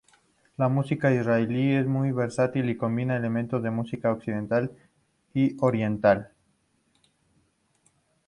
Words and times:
La 0.57 0.67
música 0.67 1.11
israelí 1.13 1.73
es 1.75 1.85
muy 1.85 2.11
versátil 2.11 2.71
y 2.71 2.75
combina 2.75 3.15
elementos 3.15 3.61
de 3.61 3.69
música 3.69 4.11
occidental 4.11 4.71
y 5.31 5.55
oriental. 5.59 6.31